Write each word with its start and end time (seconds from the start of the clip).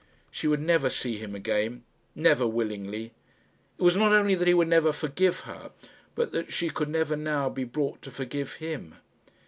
She 0.31 0.47
would 0.47 0.61
never 0.61 0.89
see 0.89 1.19
him 1.19 1.35
again 1.35 1.83
never 2.15 2.47
willingly. 2.47 3.13
It 3.77 3.83
was 3.83 3.95
not 3.95 4.11
only 4.11 4.33
that 4.33 4.47
he 4.47 4.53
would 4.55 4.67
never 4.67 4.91
forgive 4.91 5.41
her, 5.41 5.69
but 6.15 6.31
that 6.31 6.51
she 6.51 6.71
could 6.71 6.89
never 6.89 7.15
now 7.15 7.49
be 7.49 7.65
brought 7.65 8.01
to 8.01 8.09
forgive 8.09 8.53
him. 8.53 8.95